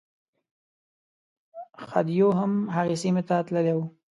[1.87, 3.79] خدیو هم هغې سیمې ته تللی و.